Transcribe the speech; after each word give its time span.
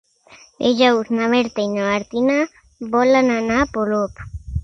Dijous 0.61 1.11
na 1.17 1.27
Berta 1.33 1.65
i 1.65 1.69
na 1.75 1.83
Martina 1.89 2.39
volen 2.95 3.29
anar 3.37 3.59
a 3.65 3.67
Polop. 3.77 4.27